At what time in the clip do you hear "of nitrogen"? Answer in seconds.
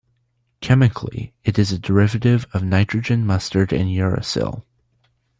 2.55-3.23